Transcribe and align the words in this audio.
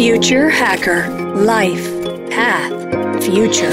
Future 0.00 0.48
Hacker 0.48 1.10
Life 1.36 1.86
Path 2.30 3.22
Future. 3.22 3.68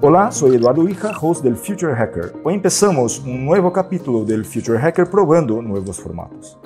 Hola, 0.00 0.32
soy 0.32 0.56
Eduardo 0.56 0.88
Hija, 0.88 1.12
host 1.20 1.44
del 1.44 1.56
Future 1.56 1.94
Hacker. 1.94 2.32
Hoy 2.42 2.54
empezamos 2.54 3.18
un 3.18 3.44
nuevo 3.44 3.70
capítulo 3.70 4.24
del 4.24 4.46
Future 4.46 4.78
Hacker 4.78 5.10
probando 5.10 5.60
nuevos 5.60 6.00
formatos. 6.00 6.56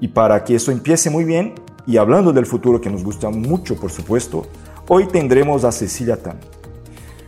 Y 0.00 0.06
para 0.06 0.44
que 0.44 0.54
eso 0.54 0.70
empiece 0.70 1.10
muy 1.10 1.24
bien, 1.24 1.54
y 1.88 1.96
hablando 1.96 2.32
del 2.32 2.46
futuro 2.46 2.80
que 2.80 2.88
nos 2.88 3.02
gusta 3.02 3.30
mucho, 3.30 3.74
por 3.74 3.90
supuesto, 3.90 4.46
hoy 4.86 5.08
tendremos 5.08 5.64
a 5.64 5.72
Cecilia 5.72 6.22
Tan. 6.22 6.38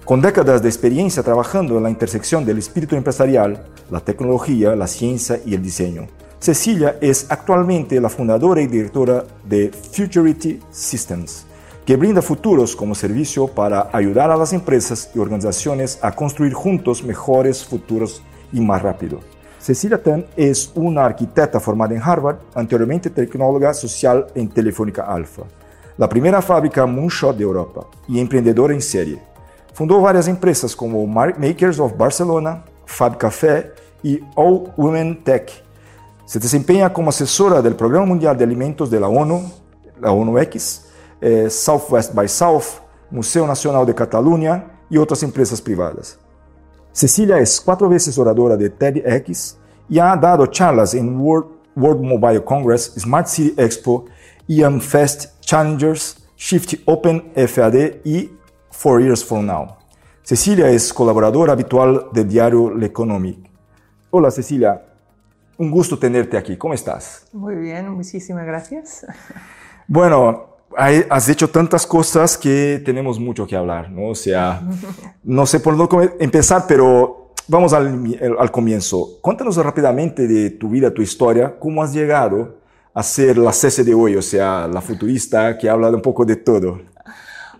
Con 0.04 0.20
décadas 0.20 0.62
de 0.62 0.68
experiencia 0.68 1.24
trabajando 1.24 1.78
en 1.78 1.82
la 1.82 1.90
intersección 1.90 2.44
del 2.44 2.58
espíritu 2.58 2.94
empresarial, 2.94 3.64
la 3.90 3.98
tecnología, 3.98 4.76
la 4.76 4.86
ciencia 4.86 5.40
y 5.44 5.54
el 5.54 5.62
diseño, 5.64 6.06
Cecilia 6.42 6.96
es 7.00 7.26
actualmente 7.30 8.00
la 8.00 8.08
fundadora 8.08 8.60
y 8.60 8.66
directora 8.66 9.24
de 9.44 9.70
Futurity 9.70 10.58
Systems, 10.72 11.46
que 11.86 11.94
brinda 11.94 12.20
futuros 12.20 12.74
como 12.74 12.96
servicio 12.96 13.46
para 13.46 13.90
ayudar 13.92 14.28
a 14.32 14.36
las 14.36 14.52
empresas 14.52 15.12
y 15.14 15.20
organizaciones 15.20 16.00
a 16.02 16.10
construir 16.10 16.52
juntos 16.52 17.04
mejores 17.04 17.64
futuros 17.64 18.24
y 18.52 18.60
más 18.60 18.82
rápido. 18.82 19.20
Cecilia 19.60 20.02
Tan 20.02 20.26
es 20.36 20.72
una 20.74 21.04
arquitecta 21.04 21.60
formada 21.60 21.94
en 21.94 22.02
Harvard, 22.02 22.38
anteriormente 22.56 23.08
tecnóloga 23.08 23.72
social 23.72 24.26
en 24.34 24.48
Telefónica 24.48 25.02
Alpha, 25.02 25.44
la 25.96 26.08
primera 26.08 26.42
fábrica 26.42 26.84
Moonshot 26.86 27.36
de 27.36 27.44
Europa 27.44 27.86
y 28.08 28.18
emprendedora 28.18 28.74
en 28.74 28.82
serie. 28.82 29.22
Fundó 29.74 30.00
varias 30.00 30.26
empresas 30.26 30.74
como 30.74 31.06
Makers 31.06 31.78
of 31.78 31.96
Barcelona, 31.96 32.64
Fab 32.84 33.16
Café 33.16 33.70
y 34.02 34.18
All 34.34 34.72
Women 34.76 35.22
Tech. 35.22 35.62
Se 36.32 36.38
desempeña 36.38 36.90
como 36.90 37.10
asesora 37.10 37.60
del 37.60 37.76
Programa 37.76 38.06
Mundial 38.06 38.38
de 38.38 38.44
Alimentos 38.44 38.90
de 38.90 38.98
la 38.98 39.06
ONU, 39.06 39.52
la 40.00 40.12
ONU-X, 40.12 40.86
eh, 41.20 41.50
Southwest 41.50 42.14
by 42.14 42.26
South, 42.26 42.80
Museo 43.10 43.46
Nacional 43.46 43.84
de 43.84 43.94
Cataluña 43.94 44.80
y 44.88 44.96
otras 44.96 45.22
empresas 45.22 45.60
privadas. 45.60 46.18
Cecilia 46.90 47.38
es 47.38 47.60
cuatro 47.60 47.86
veces 47.86 48.16
oradora 48.16 48.56
de 48.56 48.70
TEDx 48.70 49.58
y 49.90 49.98
ha 49.98 50.16
dado 50.16 50.46
charlas 50.46 50.94
en 50.94 51.20
World, 51.20 51.50
Mobile 51.76 52.42
Congress, 52.42 52.94
Smart 52.98 53.26
City 53.26 53.52
Expo, 53.58 54.06
EM 54.48 54.80
Fest 54.80 55.38
Challengers, 55.42 56.16
Shift 56.34 56.76
Open 56.86 57.30
FAD 57.36 58.06
y 58.06 58.30
Four 58.70 59.02
Years 59.02 59.22
From 59.22 59.44
Now. 59.44 59.76
Cecilia 60.22 60.70
es 60.70 60.94
colaboradora 60.94 61.52
habitual 61.52 62.06
del 62.10 62.26
diario 62.26 62.70
L'Economic. 62.70 63.50
Hola 64.08 64.30
Cecilia, 64.30 64.91
un 65.58 65.70
gusto 65.70 65.98
tenerte 65.98 66.36
aquí. 66.36 66.56
¿Cómo 66.56 66.74
estás? 66.74 67.26
Muy 67.32 67.54
bien, 67.54 67.90
muchísimas 67.90 68.46
gracias. 68.46 69.06
Bueno, 69.86 70.46
has 70.76 71.28
hecho 71.28 71.50
tantas 71.50 71.86
cosas 71.86 72.36
que 72.38 72.82
tenemos 72.84 73.18
mucho 73.18 73.46
que 73.46 73.56
hablar, 73.56 73.90
¿no? 73.90 74.08
O 74.08 74.14
sea, 74.14 74.62
no 75.22 75.46
sé 75.46 75.60
por 75.60 75.76
dónde 75.76 76.14
empezar, 76.20 76.64
pero 76.66 77.32
vamos 77.48 77.72
al, 77.72 78.18
al 78.38 78.50
comienzo. 78.50 79.18
Cuéntanos 79.20 79.56
rápidamente 79.56 80.26
de 80.26 80.50
tu 80.50 80.70
vida, 80.70 80.92
tu 80.92 81.02
historia, 81.02 81.58
cómo 81.58 81.82
has 81.82 81.92
llegado 81.92 82.56
a 82.94 83.02
ser 83.02 83.38
la 83.38 83.52
CC 83.52 83.84
de 83.84 83.94
hoy, 83.94 84.16
o 84.16 84.22
sea, 84.22 84.68
la 84.68 84.80
futurista 84.80 85.56
que 85.56 85.68
habla 85.68 85.88
un 85.88 86.02
poco 86.02 86.24
de 86.24 86.36
todo 86.36 86.92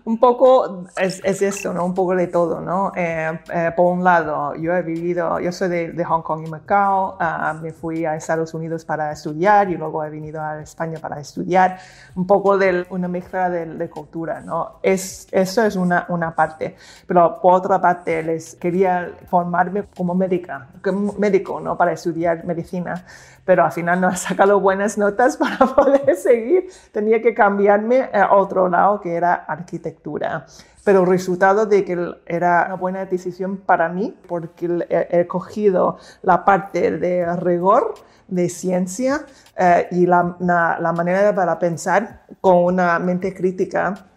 un 0.05 0.17
poco 0.17 0.85
es, 0.97 1.21
es, 1.23 1.65
¿no? 1.65 1.85
Un 1.85 1.93
poco 1.93 2.15
de 2.15 2.27
todo, 2.27 2.59
¿no? 2.59 2.91
Eh, 2.95 3.39
eh, 3.53 3.71
por 3.75 3.93
un 3.93 4.03
lado, 4.03 4.53
yo 4.55 4.73
he 4.73 4.81
vivido, 4.81 5.39
yo 5.39 5.51
soy 5.51 5.69
de, 5.69 6.03
Hong 6.03 6.21
Kong 6.21 6.45
y 6.45 6.49
Macao, 6.49 7.17
uh, 7.19 7.61
me 7.61 7.71
fui 7.71 8.05
a 8.05 8.15
Estados 8.15 8.53
Unidos 8.53 8.83
para 8.83 9.11
estudiar 9.11 9.69
y 9.69 9.77
luego 9.77 10.03
he 10.03 10.09
venido 10.09 10.41
a 10.41 10.61
España 10.61 10.99
para 10.99 11.19
estudiar, 11.19 11.79
un 12.15 12.27
poco 12.27 12.57
de 12.57 12.85
una 12.89 13.07
mezcla 13.07 13.49
de, 13.49 13.65
de 13.65 13.89
cultura, 13.89 14.41
¿no? 14.41 14.79
Es, 14.83 15.27
eso 15.31 15.63
es 15.63 15.75
una, 15.77 16.05
una 16.09 16.35
parte, 16.35 16.75
pero 17.07 17.39
por 17.41 17.53
otra 17.53 17.79
parte 17.79 18.21
les 18.23 18.55
quería 18.55 19.09
formarme 19.29 19.85
como 19.95 20.13
médica, 20.15 20.67
como 20.83 21.13
médico, 21.13 21.61
¿no? 21.61 21.77
Para 21.77 21.93
estudiar 21.93 22.43
medicina 22.43 23.05
pero 23.45 23.65
al 23.65 23.71
final 23.71 23.99
no 23.99 24.09
he 24.09 24.15
sacado 24.15 24.59
buenas 24.59 24.97
notas 24.97 25.37
para 25.43 25.57
poder 25.57 26.15
seguir. 26.15 26.69
Tenía 26.91 27.21
que 27.21 27.33
cambiarme 27.33 28.09
a 28.13 28.33
otro 28.35 28.69
lado 28.69 29.01
que 29.01 29.13
era 29.13 29.33
arquitectura. 29.33 29.92
Pero 30.83 31.01
el 31.01 31.07
resultado 31.07 31.65
de 31.65 31.85
que 31.85 32.11
era 32.25 32.65
una 32.65 32.75
buena 32.75 33.05
decisión 33.05 33.57
para 33.57 33.89
mí 33.89 34.15
porque 34.27 34.85
he, 34.89 35.27
cogido 35.27 35.97
la 36.21 36.43
parte 36.43 36.97
de 36.97 37.35
rigor 37.37 37.93
de 38.27 38.49
ciencia 38.49 39.25
eh, 39.57 39.87
y 39.91 40.05
la, 40.05 40.35
la 40.39 40.93
manera 40.93 41.33
para 41.33 41.57
pensar 41.59 42.25
con 42.41 42.57
una 42.57 42.99
mente 42.99 43.33
crítica 43.33 44.12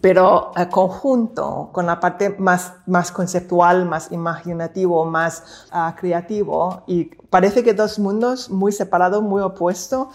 pero 0.00 0.52
en 0.56 0.66
conjunto 0.66 1.70
con 1.72 1.86
la 1.86 1.98
parte 2.00 2.36
más, 2.38 2.74
más 2.86 3.10
conceptual, 3.10 3.86
más 3.86 4.12
imaginativo, 4.12 5.04
más 5.04 5.66
uh, 5.72 5.94
creativo. 5.96 6.82
Y 6.86 7.04
parece 7.30 7.62
que 7.62 7.74
dos 7.74 7.98
mundos 7.98 8.50
muy 8.50 8.72
separados, 8.72 9.22
muy 9.22 9.42
opuestos, 9.42 10.08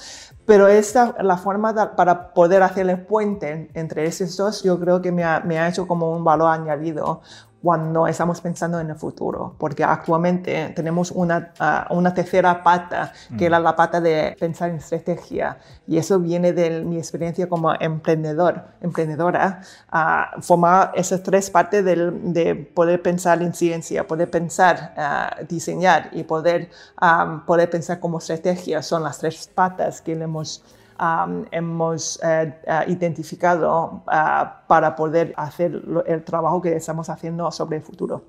pero 0.45 0.67
esta, 0.67 1.15
la 1.21 1.37
forma 1.37 1.95
para 1.95 2.33
poder 2.33 2.63
hacer 2.63 2.89
el 2.89 3.05
puente 3.05 3.69
entre 3.73 4.05
esos 4.05 4.35
dos, 4.35 4.63
yo 4.63 4.79
creo 4.79 5.01
que 5.01 5.11
me 5.11 5.23
ha, 5.23 5.39
me 5.39 5.59
ha 5.59 5.69
hecho 5.69 5.87
como 5.87 6.11
un 6.11 6.23
valor 6.23 6.51
añadido, 6.51 7.21
cuando 7.63 8.07
estamos 8.07 8.41
pensando 8.41 8.77
en 8.81 8.89
el 8.89 8.97
futuro, 8.97 9.55
porque 9.57 9.85
actualmente 9.85 10.73
tenemos 10.75 11.11
una, 11.11 11.53
ah, 11.59 11.87
una 11.91 12.13
tercera 12.13 12.61
pata, 12.61 13.13
que 13.37 13.45
era 13.45 13.57
mm. 13.57 13.63
la 13.63 13.73
pata 13.73 14.01
de 14.01 14.35
pensar 14.37 14.69
en 14.69 14.75
estrategia, 14.75 15.57
y 15.87 15.97
eso 15.97 16.19
viene 16.19 16.51
de 16.51 16.81
mi 16.83 16.97
experiencia 16.97 17.47
como 17.47 17.73
emprendedor, 17.79 18.65
emprendedora, 18.81 19.61
uh, 19.93 20.41
formar 20.41 20.91
esas 20.93 21.23
tres 21.23 21.49
partes 21.49 21.85
de, 21.85 22.11
de, 22.11 22.55
poder 22.55 23.01
pensar 23.01 23.41
en 23.41 23.53
ciencia, 23.53 24.05
poder 24.05 24.29
pensar, 24.29 24.93
uh, 24.97 25.45
diseñar 25.47 26.09
y 26.11 26.23
poder, 26.23 26.69
poder 27.47 27.69
pensar 27.69 28.01
como 28.01 28.17
estrategia, 28.17 28.81
son 28.81 29.03
las 29.03 29.19
tres 29.19 29.49
patas 29.55 30.01
que 30.01 30.15
le 30.15 30.25
hemos 30.25 30.61
hemos 31.51 32.19
eh, 32.23 32.53
eh, 32.65 32.83
identificado 32.87 34.03
ah, 34.07 34.63
para 34.67 34.95
poder 34.95 35.33
hacer 35.37 35.81
el 36.05 36.23
trabajo 36.23 36.61
que 36.61 36.75
estamos 36.75 37.09
haciendo 37.09 37.51
sobre 37.51 37.77
el 37.77 37.83
futuro. 37.83 38.23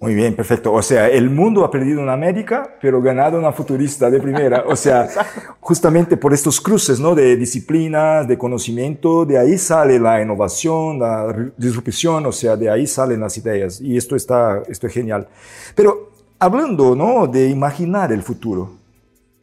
Muy 0.00 0.14
bien, 0.14 0.34
perfecto. 0.34 0.72
O 0.72 0.80
sea, 0.80 1.10
el 1.10 1.28
mundo 1.28 1.62
ha 1.62 1.70
perdido 1.70 2.00
una 2.00 2.16
médica, 2.16 2.76
pero 2.80 3.02
ganado 3.02 3.38
una 3.38 3.52
futurista 3.52 4.08
de 4.08 4.18
primera. 4.18 4.64
O 4.66 4.74
sea, 4.74 5.06
justamente 5.60 6.16
por 6.16 6.32
estos 6.32 6.58
cruces, 6.58 6.98
¿no? 6.98 7.14
De 7.14 7.36
disciplinas, 7.36 8.26
de 8.26 8.38
conocimiento, 8.38 9.26
de 9.26 9.36
ahí 9.36 9.58
sale 9.58 9.98
la 9.98 10.22
innovación, 10.22 10.98
la 10.98 11.52
disrupción, 11.54 12.24
o 12.24 12.32
sea, 12.32 12.56
de 12.56 12.70
ahí 12.70 12.86
salen 12.86 13.20
las 13.20 13.36
ideas. 13.36 13.78
Y 13.82 13.98
esto 13.98 14.16
está, 14.16 14.62
esto 14.68 14.86
es 14.86 14.92
genial. 14.94 15.28
Pero 15.74 16.12
hablando, 16.38 16.96
¿no? 16.96 17.26
De 17.26 17.48
imaginar 17.48 18.10
el 18.10 18.22
futuro. 18.22 18.70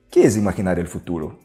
¿Qué 0.10 0.26
es 0.26 0.38
imaginar 0.38 0.80
el 0.80 0.88
futuro? 0.88 1.38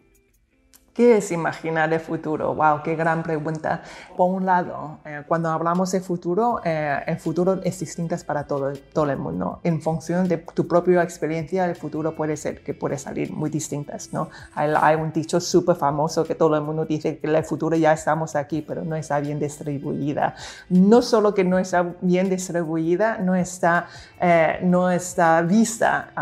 ¿Qué 0.94 1.16
es 1.16 1.32
imaginar 1.32 1.90
el 1.90 2.00
futuro? 2.00 2.54
¡Wow! 2.54 2.82
¡Qué 2.82 2.94
gran 2.96 3.22
pregunta! 3.22 3.80
Por 4.14 4.30
un 4.30 4.44
lado, 4.44 4.98
eh, 5.06 5.22
cuando 5.26 5.48
hablamos 5.48 5.90
de 5.90 6.02
futuro, 6.02 6.60
eh, 6.64 7.00
el 7.06 7.16
futuro 7.16 7.62
es 7.64 7.80
distinto 7.80 8.14
para 8.26 8.44
todo, 8.44 8.74
todo 8.92 9.10
el 9.10 9.16
mundo. 9.16 9.60
En 9.64 9.80
función 9.80 10.28
de 10.28 10.36
tu 10.36 10.68
propia 10.68 11.02
experiencia, 11.02 11.64
el 11.64 11.76
futuro 11.76 12.14
puede 12.14 12.36
ser 12.36 12.62
que 12.62 12.74
puede 12.74 12.98
salir 12.98 13.32
muy 13.32 13.48
distintas, 13.48 14.12
¿no? 14.12 14.28
Hay, 14.54 14.70
hay 14.78 14.96
un 14.96 15.12
dicho 15.12 15.40
súper 15.40 15.76
famoso 15.76 16.24
que 16.24 16.34
todo 16.34 16.54
el 16.56 16.62
mundo 16.62 16.84
dice 16.84 17.18
que 17.18 17.26
el 17.26 17.42
futuro 17.42 17.74
ya 17.74 17.94
estamos 17.94 18.36
aquí, 18.36 18.60
pero 18.60 18.84
no 18.84 18.94
está 18.94 19.18
bien 19.18 19.38
distribuida. 19.38 20.34
No 20.68 21.00
solo 21.00 21.32
que 21.32 21.42
no 21.42 21.58
está 21.58 21.94
bien 22.02 22.28
distribuida, 22.28 23.16
no 23.16 23.34
está, 23.34 23.86
eh, 24.20 24.58
no 24.62 24.90
está 24.90 25.40
vista 25.40 26.12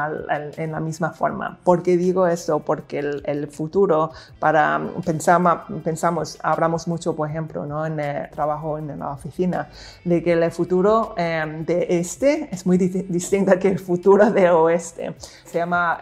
en 0.57 0.71
la 0.71 0.79
misma 0.79 1.11
forma. 1.11 1.59
¿Por 1.65 1.83
qué 1.83 1.97
digo 1.97 2.29
esto? 2.29 2.61
Porque 2.61 3.01
el, 3.01 3.23
el 3.25 3.49
futuro 3.49 4.13
para 4.39 4.60
pensamos, 5.05 5.59
pensamos, 5.83 6.39
hablamos 6.43 6.87
mucho, 6.89 7.15
por 7.15 7.29
ejemplo, 7.29 7.67
¿no? 7.67 7.87
en 7.87 8.01
el 8.01 8.31
trabajo 8.31 8.79
en 8.79 8.99
la 8.99 9.13
oficina, 9.13 9.69
de 10.05 10.23
que 10.23 10.33
el 10.33 10.51
futuro 10.51 11.15
em, 11.17 11.65
de 11.65 11.87
este 11.89 12.49
es 12.53 12.67
muy 12.67 12.79
distinto 12.79 13.59
que 13.59 13.69
el 13.69 13.79
futuro 13.79 14.31
de 14.31 14.51
oeste. 14.51 15.15
Se 15.45 15.59
llama 15.59 15.99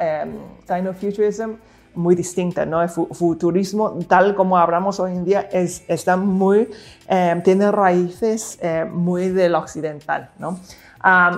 um, 0.69 0.95
futurism 0.95 1.53
muy 1.95 2.15
distinta, 2.15 2.65
¿no? 2.65 2.81
El 2.81 2.89
futurismo, 2.89 3.99
tal 4.07 4.35
como 4.37 4.57
hablamos 4.57 5.01
hoy 5.01 5.13
en 5.13 5.25
día, 5.25 5.49
es, 5.53 5.83
está 5.89 6.17
muy, 6.17 6.71
em, 7.09 7.43
tiene 7.43 7.73
raíces 7.73 8.59
eh, 8.63 8.85
muy 8.91 9.29
del 9.31 9.55
occidental, 9.55 10.31
¿no? 10.39 10.59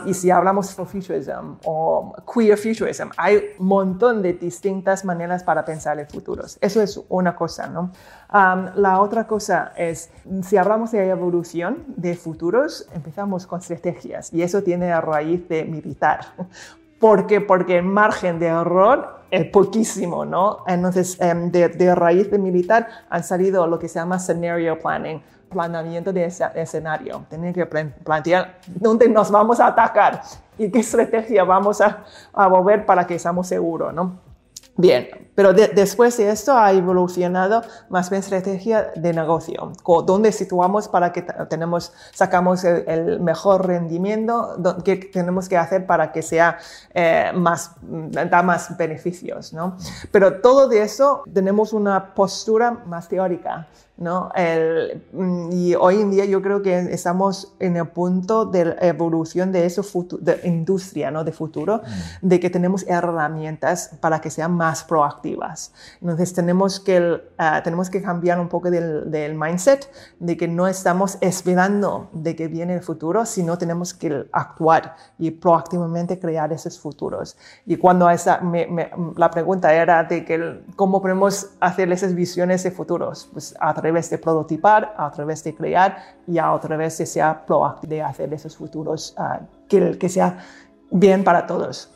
Y 0.07 0.15
si 0.15 0.31
hablamos 0.31 0.75
de 0.75 0.85
futurism 0.85 1.57
o 1.65 2.15
queer 2.33 2.57
futurism, 2.57 3.09
hay 3.17 3.51
un 3.59 3.67
montón 3.67 4.23
de 4.23 4.33
distintas 4.33 5.05
maneras 5.05 5.45
para 5.45 5.65
pensar 5.65 5.99
en 5.99 6.09
futuros. 6.09 6.59
Eso 6.61 6.81
es 6.83 7.01
una 7.09 7.35
cosa, 7.35 7.67
¿no? 7.69 7.93
la 8.33 9.01
otra 9.01 9.27
cosa 9.27 9.73
es, 9.77 10.11
si 10.43 10.57
hablamos 10.57 10.93
de 10.93 11.09
evolución 11.09 11.85
de 11.89 12.15
futuros, 12.15 12.89
empezamos 12.95 13.47
con 13.47 13.61
estrategias 13.61 14.33
y 14.33 14.43
eso 14.43 14.62
tiene 14.62 14.93
a 14.93 15.01
raíz 15.01 15.49
de 15.49 15.65
militar. 15.65 16.21
¿Por 17.01 17.27
qué? 17.27 17.41
Porque 17.41 17.79
el 17.79 17.85
margen 17.85 18.39
de 18.39 18.47
error 18.47 19.21
es 19.31 19.47
poquísimo, 19.47 20.27
¿no? 20.27 20.59
Entonces, 20.67 21.17
em, 21.19 21.51
de, 21.51 21.69
de 21.69 21.95
raíz 21.95 22.31
de 22.31 22.39
militar 22.39 22.89
han 23.09 23.25
salido 23.25 23.67
lo 23.67 23.79
que 23.79 23.89
se 23.89 23.99
llama 23.99 24.19
scenario 24.19 24.79
planning, 24.79 25.23
planeamiento 25.50 26.12
de 26.12 26.25
escenario. 26.25 27.25
Tienen 27.29 27.52
que 27.52 27.67
plantear 27.67 28.58
dónde 28.67 29.08
nos 29.08 29.31
vamos 29.31 29.61
a 29.61 29.67
atacar 29.67 30.23
y 30.56 30.70
qué 30.70 30.79
estrategia 30.81 31.44
vamos 31.44 31.81
a, 31.81 32.05
a 32.32 32.49
mover 32.49 32.87
para 32.87 33.06
que 33.06 33.17
estemos 33.17 33.47
seguros, 33.47 33.93
¿no? 33.93 34.31
Bien, 34.81 35.08
pero 35.35 35.52
después 35.52 36.17
de 36.17 36.31
esto 36.31 36.56
ha 36.56 36.73
evolucionado 36.73 37.62
más 37.91 38.08
bien 38.08 38.20
estrategia 38.20 38.91
de 38.97 39.12
negocio, 39.12 39.73
dónde 40.06 40.32
situamos 40.32 40.88
para 40.88 41.12
que 41.12 41.23
tenemos, 41.50 41.93
sacamos 42.12 42.64
el, 42.64 43.20
mejor 43.20 43.67
rendimiento, 43.67 44.56
qué 44.82 44.97
tenemos 44.97 45.50
que 45.50 45.58
hacer 45.58 45.85
para 45.87 46.12
que 46.12 46.23
sea 46.23 46.56
eh, 46.94 47.31
más, 47.35 47.73
da 47.82 48.43
más 48.43 48.75
beneficios, 48.79 49.52
¿no? 49.52 49.76
Pero 50.11 50.41
todo 50.41 50.67
de 50.67 50.81
eso 50.81 51.25
tenemos 51.31 51.75
una 51.75 52.14
postura 52.14 52.70
más 52.87 53.06
teórica, 53.08 53.67
¿no? 54.00 54.32
El, 54.35 55.02
mm, 55.12 55.52
y 55.52 55.75
hoy 55.75 56.00
en 56.00 56.11
día 56.11 56.25
yo 56.25 56.41
creo 56.41 56.62
que 56.62 56.79
estamos 56.93 57.55
en 57.61 57.76
el 57.76 57.87
punto 57.88 58.47
de 58.47 58.75
evolución 58.81 59.52
de 59.52 59.61
de 59.61 60.41
industria, 60.44 61.11
¿no? 61.11 61.23
De 61.23 61.32
futuro, 61.32 61.82
mm. 62.23 62.26
de 62.26 62.41
que 62.41 62.49
tenemos 62.49 62.85
herramientas 62.88 63.91
para 64.00 64.20
que 64.20 64.31
sean 64.31 64.52
más 64.52 64.82
proactivas. 64.85 65.73
Entonces 66.00 66.32
tenemos 66.32 66.81
que, 66.81 67.20
ah, 67.37 67.61
tenemos 67.62 67.91
que 67.91 68.00
cambiar 68.00 68.41
un 68.41 68.49
poco 68.49 68.70
del, 68.70 69.11
del, 69.11 69.35
mindset 69.35 69.91
de 70.19 70.37
que 70.37 70.49
no 70.49 70.67
estamos 70.67 71.19
esperando 71.20 72.08
de 72.12 72.35
que 72.35 72.49
viene 72.49 72.75
el 72.75 72.82
futuro, 72.82 73.26
sino 73.26 73.58
tenemos 73.58 73.93
que 73.93 74.26
actuar 74.32 74.97
y 75.19 75.31
proactivamente 75.31 76.19
crear 76.19 76.52
esos 76.55 76.81
futuros. 76.81 77.37
Y 77.67 77.76
cuando 77.76 78.08
esa, 78.08 78.41
la 79.17 79.31
pregunta 79.31 79.75
era 79.75 80.05
de 80.05 80.25
que 80.25 80.62
cómo 80.75 81.02
podemos 81.02 81.50
hacer 81.61 81.93
esas 81.93 82.14
visiones 82.14 82.62
de 82.62 82.70
futuros, 82.70 83.29
pues 83.32 83.55
a 83.61 83.75
través 83.75 83.89
través 83.90 84.08
de 84.08 84.19
prototipar, 84.19 84.94
a 84.96 85.10
través 85.10 85.42
de 85.42 85.52
crear 85.52 85.96
y 86.26 86.38
a 86.38 86.56
través 86.60 86.98
de 86.98 87.06
ser 87.06 87.44
proactivo, 87.44 87.90
de 87.90 88.02
hacer 88.02 88.32
esos 88.32 88.56
futuros 88.56 89.16
uh, 89.19 89.44
que, 89.69 89.98
que 89.98 90.08
sea 90.08 90.38
bien 90.90 91.25
para 91.25 91.44
todos. 91.44 91.90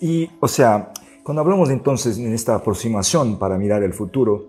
Y, 0.00 0.30
o 0.38 0.46
sea, 0.48 0.92
cuando 1.24 1.40
hablamos 1.40 1.70
entonces 1.70 2.18
en 2.18 2.34
esta 2.34 2.54
aproximación 2.54 3.38
para 3.38 3.56
mirar 3.56 3.82
el 3.82 3.94
futuro, 3.94 4.48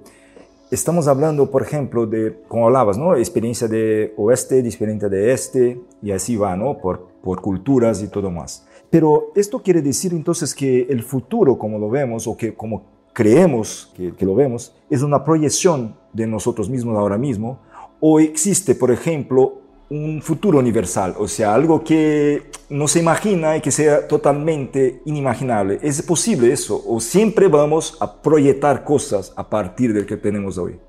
estamos 0.69 1.07
hablando, 1.07 1.49
por 1.49 1.61
ejemplo, 1.61 2.05
de, 2.05 2.41
como 2.49 2.65
hablabas, 2.65 2.97
¿no? 2.97 3.15
Experiencia 3.15 3.69
de 3.69 4.13
oeste, 4.17 4.61
diferente 4.61 5.07
de 5.07 5.31
este, 5.31 5.79
y 6.01 6.11
así 6.11 6.35
va, 6.35 6.57
¿no? 6.57 6.77
Por, 6.77 7.07
por 7.23 7.41
culturas 7.41 8.03
y 8.03 8.09
todo 8.09 8.31
más. 8.31 8.67
Pero 8.89 9.31
esto 9.35 9.59
quiere 9.59 9.81
decir 9.81 10.11
entonces 10.11 10.53
que 10.53 10.88
el 10.89 11.03
futuro, 11.03 11.57
como 11.57 11.79
lo 11.79 11.89
vemos, 11.89 12.27
o 12.27 12.35
que 12.35 12.53
como 12.53 12.83
creemos 13.13 13.92
que, 13.96 14.25
lo 14.25 14.36
vemos, 14.36 14.74
es 14.90 15.02
una 15.02 15.24
proyección 15.24 15.96
de 16.13 16.28
nosotros 16.28 16.69
mismos 16.69 16.98
ahora 16.98 17.18
mismo, 17.18 17.60
o 18.00 18.19
existe, 18.19 18.75
por 18.75 18.92
ejemplo, 18.92 19.60
un 19.90 20.22
futuro 20.22 20.60
universal, 20.60 21.16
o 21.18 21.28
sea, 21.28 21.54
algo 21.54 21.84
que 21.84 22.50
no 22.69 22.88
se 22.88 23.00
imagina 23.00 23.58
y 23.58 23.62
que 23.62 23.72
sea 23.72 24.08
totalmente 24.08 25.02
inimaginable. 25.06 25.80
¿Es 25.81 26.02
posible 26.02 26.54
eso? 26.54 26.81
¿O 26.88 27.02
siempre 27.02 27.48
vamos 27.48 27.98
a 28.00 28.22
proyectar 28.22 28.86
cosas 28.86 29.34
a 29.36 29.50
partir 29.50 29.94
del 29.94 30.06
que 30.06 30.16
tenemos 30.16 30.58
hoy? 30.58 30.80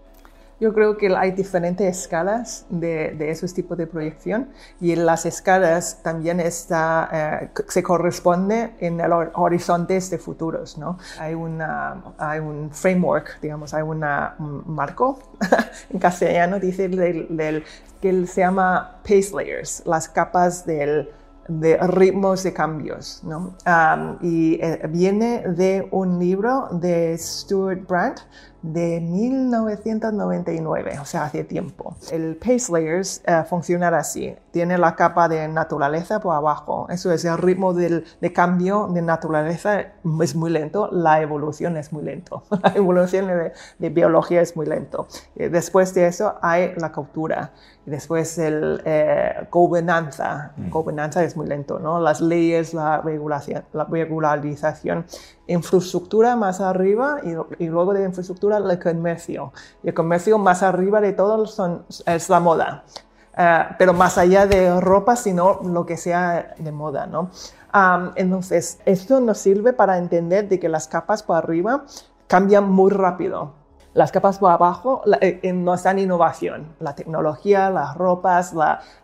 Yo 0.63 0.73
creo 0.73 0.97
que 0.97 1.09
hay 1.09 1.33
diferentes 1.33 1.99
escalas 2.03 2.67
de, 2.69 3.17
de 3.19 3.33
esos 3.33 3.53
tipos 3.53 3.77
de 3.77 3.89
proyección 3.89 4.47
y 4.81 4.95
las 4.95 5.27
escalas 5.27 5.99
también 6.05 6.39
está, 6.39 7.09
eh, 7.13 7.49
se 7.67 7.83
corresponde 7.83 8.71
en 8.79 9.01
el 9.01 9.11
horizontes 9.13 10.09
de 10.09 10.19
futuros. 10.19 10.79
¿no? 10.79 10.99
Hay, 11.19 11.35
una, 11.35 12.01
hay 12.17 12.39
un 12.39 12.71
framework, 12.71 13.41
digamos, 13.41 13.75
hay 13.75 13.83
una, 13.83 14.37
un 14.39 14.63
marco, 14.73 15.19
en 15.91 15.99
castellano 15.99 16.61
dice, 16.61 16.89
del, 16.89 17.27
del, 17.37 17.65
que 18.01 18.25
se 18.29 18.43
llama 18.43 18.99
pace 19.03 19.33
layers, 19.35 19.83
las 19.85 20.09
capas 20.09 20.65
del 20.65 21.09
de 21.49 21.77
ritmos 21.77 22.45
de 22.45 22.53
cambios, 22.53 23.21
¿no? 23.25 23.57
Um, 23.67 24.17
y 24.21 24.61
eh, 24.63 24.81
viene 24.89 25.43
de 25.49 25.89
un 25.91 26.21
libro 26.21 26.69
de 26.71 27.19
Stuart 27.19 27.85
Brandt 27.89 28.21
de 28.63 29.01
1999, 29.01 30.99
o 31.01 31.05
sea, 31.05 31.25
hace 31.25 31.43
tiempo. 31.45 31.97
El 32.11 32.37
Pace 32.37 32.71
Layers 32.73 33.23
uh, 33.27 33.45
funciona 33.45 33.89
así. 33.89 34.35
Tiene 34.53 34.79
la 34.79 34.95
capa 34.95 35.29
de 35.29 35.49
naturaleza 35.49 36.21
por 36.21 36.35
abajo. 36.35 36.87
Eso 36.89 37.13
es 37.13 37.25
el 37.25 37.39
ritmo 37.39 37.75
del, 37.75 38.05
de 38.21 38.33
cambio 38.33 38.89
de 38.93 39.03
naturaleza 39.03 39.93
es 40.23 40.35
muy 40.37 40.51
lento. 40.51 40.89
La 40.93 41.21
evolución 41.21 41.77
es 41.77 41.93
muy 41.93 42.05
lento. 42.05 42.45
La 42.63 42.73
evolución 42.75 43.27
de, 43.27 43.53
de 43.79 43.89
biología 43.91 44.41
es 44.41 44.57
muy 44.57 44.67
lento. 44.67 45.09
Y 45.35 45.49
después 45.49 45.93
de 45.95 46.07
eso 46.07 46.37
hay 46.41 46.75
la 46.77 46.93
cultura. 46.93 47.53
Y 47.85 47.91
después 47.91 48.39
el 48.39 48.81
eh, 48.85 49.47
gobernanza. 49.51 50.53
Mm. 50.57 50.71
Gobernanza 50.71 51.25
es 51.25 51.37
muy 51.37 51.49
lento, 51.49 51.81
¿no? 51.81 52.01
Las 52.01 52.21
leyes, 52.21 52.75
la 52.75 53.01
regulación, 53.01 53.65
la 53.73 53.85
regularización 53.85 55.05
infraestructura 55.47 56.37
más 56.37 56.61
arriba 56.61 57.19
y, 57.59 57.67
luego 57.67 57.95
de 57.95 58.05
infraestructura 58.05 58.59
el 58.59 58.79
comercio. 58.79 59.53
Y 59.83 59.89
el 59.89 59.95
comercio 59.95 60.39
más 60.39 60.63
arriba 60.63 61.01
de 61.01 61.13
todo 61.13 61.47
son, 61.47 61.85
es 62.07 62.29
la 62.29 62.41
moda. 62.41 62.85
Eh, 63.37 63.65
pero 63.79 63.93
más 63.93 64.19
allá 64.19 64.47
de 64.47 64.81
ropa, 64.81 65.17
sino 65.17 65.61
lo 65.65 65.87
que 65.87 65.97
sea 65.97 66.55
de 66.59 66.73
moda, 66.73 67.07
¿no? 67.07 67.31
entonces, 68.17 68.81
esto 68.85 69.19
nos 69.21 69.39
sirve 69.39 69.73
para 69.73 69.97
entender 69.97 70.47
de 70.47 70.61
que 70.61 70.69
las 70.69 70.89
capas 70.89 71.23
por 71.23 71.39
arriba 71.39 71.87
cambian 72.27 72.71
muy 72.71 72.91
rápido 72.91 73.62
las 73.95 74.11
capas 74.11 74.39
por 74.39 74.51
abajo 74.51 75.03
eh, 75.21 75.53
nos 75.53 75.83
dan 75.83 75.99
innovación. 75.99 76.75
La 76.81 76.95
tecnología, 76.95 77.71
las 77.71 77.97
ropas, 77.97 78.55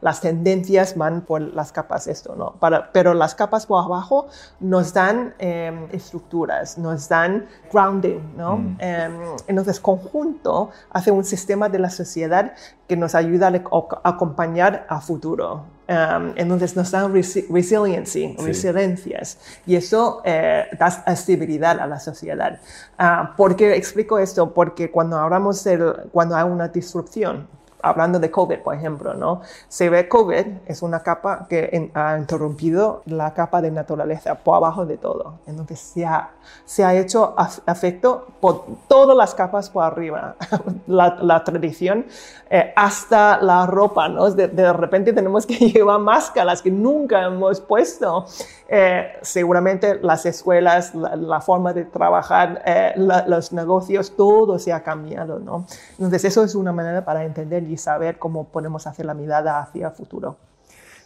las 0.00 0.20
tendencias 0.20 0.96
van 0.96 1.22
por 1.22 1.40
las 1.42 1.72
capas 1.72 2.06
esto, 2.06 2.34
¿no? 2.36 2.54
pero 2.92 3.14
las 3.14 3.34
capas 3.34 3.66
por 3.66 3.84
abajo 3.84 4.28
nos 4.60 4.94
dan 4.94 5.34
em, 5.38 5.88
estructuras, 5.92 6.78
nos 6.78 7.08
dan 7.08 7.46
grounding, 7.72 8.36
¿no? 8.36 8.56
Mm. 8.56 8.76
Em, 8.78 9.12
entonces, 9.46 9.80
conjunto 9.80 10.70
hace 10.90 11.10
un 11.10 11.24
sistema 11.24 11.68
de 11.68 11.78
la 11.78 11.90
sociedad 11.90 12.54
que 12.86 12.96
nos 12.96 13.14
ayuda 13.14 13.48
a 13.48 14.08
acompañar 14.08 14.86
a 14.88 15.00
futuro. 15.00 15.77
Um, 15.88 16.34
entonces 16.36 16.76
nos 16.76 16.90
dan 16.90 17.14
resiliency, 17.14 18.36
resiliencias, 18.38 19.38
y 19.64 19.74
eso 19.74 20.20
eh, 20.22 20.66
da 20.78 20.88
estabilidad 21.06 21.80
a 21.80 21.86
la 21.86 21.98
sociedad. 21.98 22.60
Uh, 22.98 23.34
¿Por 23.34 23.56
qué 23.56 23.74
explico 23.74 24.18
esto? 24.18 24.52
Porque 24.52 24.90
cuando 24.90 25.16
hablamos 25.16 25.64
de 25.64 25.94
cuando 26.12 26.36
hay 26.36 26.44
una 26.44 26.68
disrupción, 26.68 27.48
hablando 27.82 28.18
de 28.18 28.30
COVID, 28.30 28.58
por 28.60 28.74
ejemplo, 28.74 29.14
¿no? 29.14 29.42
Se 29.68 29.88
ve 29.88 30.08
COVID 30.08 30.46
es 30.66 30.82
una 30.82 31.00
capa 31.02 31.46
que 31.48 31.90
ha 31.94 32.18
interrumpido 32.18 33.02
la 33.06 33.34
capa 33.34 33.62
de 33.62 33.70
naturaleza 33.70 34.34
por 34.36 34.56
abajo 34.56 34.86
de 34.86 34.96
todo. 34.96 35.34
Entonces 35.46 35.78
se 35.78 36.04
ha, 36.04 36.30
se 36.64 36.84
ha 36.84 36.94
hecho 36.94 37.34
afecto 37.36 38.26
por 38.40 38.64
todas 38.88 39.16
las 39.16 39.34
capas 39.34 39.70
por 39.70 39.84
arriba. 39.84 40.36
la, 40.86 41.18
la, 41.20 41.44
tradición 41.44 42.06
eh, 42.50 42.72
hasta 42.76 43.40
la 43.40 43.66
ropa, 43.66 44.08
¿no? 44.08 44.30
De, 44.30 44.48
de, 44.48 44.72
repente 44.72 45.12
tenemos 45.12 45.46
que 45.46 45.54
llevar 45.72 46.00
máscaras 46.00 46.62
que 46.62 46.70
nunca 46.70 47.24
hemos 47.24 47.60
puesto. 47.60 48.26
Eh, 48.70 49.12
seguramente 49.22 49.98
las 50.02 50.26
escuelas, 50.26 50.94
la, 50.94 51.40
forma 51.40 51.72
de 51.72 51.84
trabajar, 51.84 52.62
eh, 52.66 52.92
los 52.96 53.52
negocios, 53.52 54.14
todo 54.14 54.58
se 54.58 54.74
ha 54.74 54.82
cambiado, 54.82 55.38
¿no? 55.38 55.64
Entonces 55.92 56.26
eso 56.26 56.44
es 56.44 56.54
una 56.54 56.70
manera 56.72 57.02
para 57.02 57.24
entender 57.24 57.64
y 57.70 57.76
saber 57.76 58.18
cómo 58.18 58.48
podemos 58.48 58.86
hacer 58.86 59.06
la 59.06 59.14
mirada 59.14 59.60
hacia 59.60 59.88
el 59.88 59.92
futuro. 59.92 60.36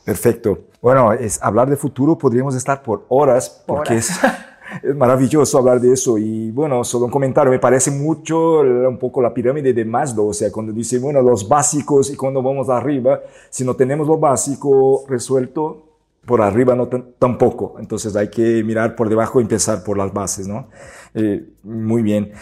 Perfecto. 0.04 0.58
Bueno, 0.80 1.12
es, 1.12 1.42
hablar 1.42 1.70
de 1.70 1.76
futuro 1.76 2.18
podríamos 2.18 2.54
estar 2.56 2.82
por 2.82 3.06
horas 3.08 3.62
porque 3.66 3.96
Es, 3.96 4.10
es, 4.82 4.96
maravilloso 4.96 5.58
hablar 5.58 5.80
de 5.80 5.92
eso. 5.92 6.18
Y 6.18 6.50
bueno, 6.50 6.82
solo 6.82 7.06
un 7.06 7.10
comentario, 7.10 7.52
me 7.52 7.58
parece 7.58 7.90
mucho 7.90 8.60
un 8.60 8.98
poco 8.98 9.22
la 9.22 9.32
pirámide 9.32 9.72
de 9.72 9.84
Maslow, 9.84 10.28
o 10.28 10.32
sea, 10.32 10.50
cuando 10.50 10.72
dice, 10.72 10.98
bueno, 10.98 11.22
los 11.22 11.48
básicos 11.48 12.10
y 12.10 12.16
cuando 12.16 12.42
vamos 12.42 12.68
arriba, 12.68 13.20
si 13.50 13.64
no 13.64 13.74
tenemos 13.76 14.08
lo 14.08 14.18
básico 14.18 15.04
resuelto, 15.08 15.92
por 16.24 16.40
arriba 16.40 16.74
no 16.74 16.88
tampoco. 16.88 17.76
Entonces 17.78 18.14
hay 18.16 18.28
que 18.28 18.62
mirar 18.64 18.96
por 18.96 19.08
debajo 19.08 19.40
y 19.40 19.42
empezar 19.42 19.82
por 19.84 19.96
las 19.96 20.12
bases, 20.12 20.46
¿no? 20.46 20.68
Eh, 21.14 21.48
muy 21.62 22.02
bien. 22.02 22.32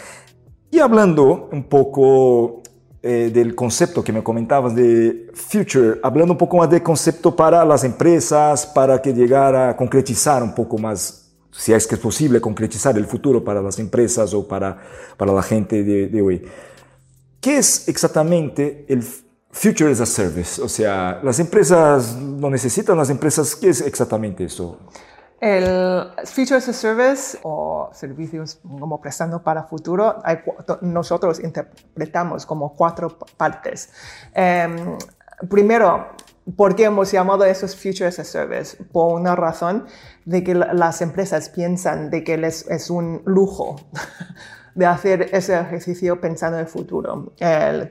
Y 0.69 0.79
hablando 0.79 1.49
un 1.51 1.63
poco 1.63 2.60
eh, 3.03 3.31
del 3.33 3.55
concepto 3.55 4.03
que 4.03 4.13
me 4.13 4.21
comentabas 4.21 4.75
de 4.75 5.31
future, 5.33 5.99
hablando 6.03 6.33
un 6.33 6.37
poco 6.37 6.57
más 6.57 6.69
de 6.69 6.83
concepto 6.83 7.35
para 7.35 7.65
las 7.65 7.83
empresas, 7.83 8.65
para 8.67 9.01
que 9.01 9.11
llegara 9.11 9.69
a 9.69 9.75
concretizar 9.75 10.43
un 10.43 10.53
poco 10.53 10.77
más, 10.77 11.31
si 11.51 11.73
es 11.73 11.87
que 11.87 11.95
es 11.95 12.01
posible 12.01 12.39
concretizar 12.39 12.95
el 12.97 13.05
futuro 13.07 13.43
para 13.43 13.61
las 13.61 13.79
empresas 13.79 14.33
o 14.33 14.47
para, 14.47 14.77
para 15.17 15.33
la 15.33 15.41
gente 15.41 15.83
de, 15.83 16.07
de 16.09 16.21
hoy. 16.21 16.45
¿Qué 17.39 17.57
es 17.57 17.87
exactamente 17.87 18.85
el 18.87 19.03
Future 19.49 19.91
as 19.91 19.99
a 19.99 20.05
Service? 20.05 20.61
O 20.61 20.69
sea, 20.69 21.19
las 21.23 21.39
empresas 21.39 22.15
lo 22.15 22.49
necesitan, 22.51 22.95
las 22.95 23.09
empresas, 23.09 23.55
¿qué 23.55 23.69
es 23.69 23.81
exactamente 23.81 24.43
eso? 24.43 24.77
El 25.41 26.11
Feature 26.23 26.57
as 26.57 26.69
a 26.69 26.73
Service 26.73 27.39
o 27.41 27.89
servicios 27.93 28.59
como 28.61 29.01
prestando 29.01 29.41
para 29.41 29.63
futuro, 29.63 30.21
nosotros 30.81 31.39
interpretamos 31.39 32.45
como 32.45 32.75
cuatro 32.75 33.17
partes. 33.37 33.89
Em, 34.35 34.97
primero, 35.49 36.09
¿por 36.55 36.75
qué 36.75 36.83
hemos 36.83 37.11
llamado 37.11 37.43
esos 37.43 37.75
Future 37.75 38.05
as 38.05 38.19
a 38.19 38.23
Service? 38.23 38.77
Por 38.91 39.19
una 39.19 39.35
razón 39.35 39.87
de 40.25 40.43
que 40.43 40.53
las 40.53 41.01
empresas 41.01 41.49
piensan 41.49 42.11
de 42.11 42.23
que 42.23 42.37
les 42.37 42.67
es 42.69 42.91
un 42.91 43.23
lujo 43.25 43.77
de 44.75 44.85
hacer 44.85 45.29
ese 45.33 45.59
ejercicio 45.59 46.19
pensando 46.19 46.57
en 46.57 46.65
el 46.65 46.69
futuro. 46.69 47.31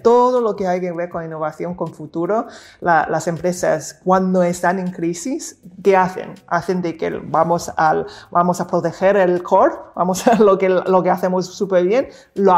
todo 0.02 0.40
lo 0.40 0.56
que 0.56 0.66
hay 0.66 0.80
que 0.80 0.92
ver 0.92 1.08
con 1.08 1.24
innovación, 1.24 1.74
con 1.74 1.92
futuro, 1.92 2.46
las 2.80 3.26
empresas 3.26 4.00
cuando 4.04 4.42
están 4.42 4.78
en 4.78 4.90
crisis, 4.90 5.60
¿qué 5.82 5.96
hacen? 5.96 6.34
Hacen 6.46 6.82
de 6.82 6.96
que 6.96 7.10
vamos, 7.10 7.70
al, 7.76 8.06
vamos 8.30 8.60
a 8.60 8.66
proteger 8.66 9.16
el 9.16 9.42
core, 9.42 9.74
vamos 9.94 10.26
a 10.26 10.36
lo 10.36 10.58
que, 10.58 10.68
lo 10.68 11.02
que 11.02 11.10
hacemos 11.10 11.46
súper 11.46 11.84
bien, 11.84 12.08
lo, 12.34 12.52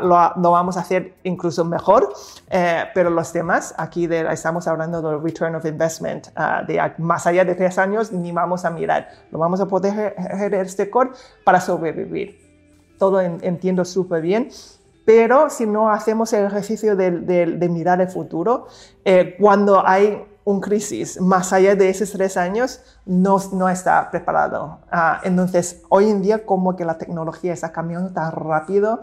lo, 0.00 0.50
vamos 0.50 0.76
a 0.76 0.80
hacer 0.80 1.14
incluso 1.22 1.64
mejor, 1.64 2.12
eh, 2.50 2.84
pero 2.94 3.10
los 3.10 3.32
demás, 3.32 3.74
aquí 3.78 4.08
estamos 4.12 4.66
hablando 4.66 5.00
del 5.02 5.22
return 5.22 5.54
of 5.54 5.64
investment, 5.64 6.28
ah, 6.36 6.62
de 6.66 6.80
más 6.98 7.26
allá 7.26 7.44
de 7.44 7.54
tres 7.54 7.78
años, 7.78 8.12
ni 8.12 8.32
vamos 8.32 8.64
a 8.64 8.70
mirar, 8.70 9.08
lo 9.30 9.38
vamos 9.38 9.60
a 9.60 9.66
proteger 9.66 10.14
este 10.54 10.90
core 10.90 11.10
para 11.44 11.60
sobrevivir 11.60 12.41
todo 13.02 13.20
entiendo 13.20 13.84
súper 13.84 14.22
bien, 14.22 14.48
pero 15.04 15.50
si 15.50 15.66
no 15.66 15.90
hacemos 15.90 16.32
el 16.34 16.46
ejercicio 16.46 16.94
de, 16.94 17.68
mirar 17.68 18.00
el 18.00 18.06
futuro, 18.06 18.68
eh, 19.04 19.34
cuando 19.40 19.84
hay 19.84 20.24
un 20.44 20.60
crisis 20.60 21.20
más 21.20 21.52
allá 21.52 21.74
de 21.74 21.88
esos 21.88 22.12
tres 22.12 22.36
años, 22.36 22.80
no, 23.04 23.38
no 23.54 23.68
está 23.68 24.08
preparado. 24.08 24.78
Ah, 24.92 25.20
entonces, 25.24 25.82
hoy 25.88 26.10
en 26.10 26.22
día 26.22 26.46
como 26.46 26.76
que 26.76 26.84
la 26.84 26.96
tecnología 26.96 27.52
está 27.52 27.72
cambiando 27.72 28.12
tan 28.12 28.30
rápido, 28.30 29.02